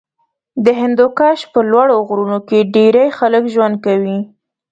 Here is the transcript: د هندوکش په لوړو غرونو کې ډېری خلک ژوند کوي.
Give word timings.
د 0.65 0.67
هندوکش 0.81 1.39
په 1.53 1.59
لوړو 1.71 1.95
غرونو 2.07 2.39
کې 2.47 2.69
ډېری 2.75 3.07
خلک 3.17 3.43
ژوند 3.53 3.75
کوي. 3.85 4.19